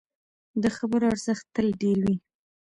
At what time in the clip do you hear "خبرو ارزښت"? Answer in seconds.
0.77-1.45